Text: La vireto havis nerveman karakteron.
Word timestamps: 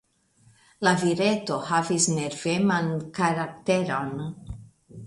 La 0.87 0.93
vireto 1.01 1.59
havis 1.67 2.09
nerveman 2.15 2.91
karakteron. 3.21 4.15